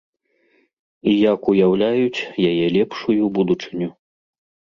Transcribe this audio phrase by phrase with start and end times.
[1.11, 3.89] І як уяўляюць яе лепшую будучыню.